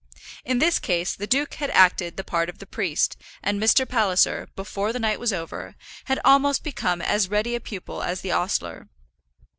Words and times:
In 0.43 0.57
this 0.57 0.79
case, 0.79 1.13
the 1.15 1.27
duke 1.27 1.53
had 1.53 1.69
acted 1.69 2.17
the 2.17 2.23
part 2.23 2.49
of 2.49 2.57
the 2.57 2.65
priest, 2.65 3.17
and 3.43 3.61
Mr. 3.61 3.87
Palliser, 3.87 4.49
before 4.55 4.91
the 4.91 4.99
night 4.99 5.19
was 5.19 5.31
over, 5.31 5.75
had 6.05 6.19
almost 6.25 6.63
become 6.63 7.03
as 7.03 7.29
ready 7.29 7.53
a 7.53 7.59
pupil 7.59 8.01
as 8.01 8.21
the 8.21 8.31
ostler. 8.31 8.89